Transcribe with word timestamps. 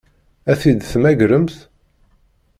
Ad 0.51 0.57
t-id-temmagremt? 0.61 1.57